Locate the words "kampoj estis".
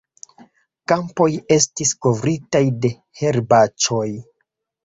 0.91-1.93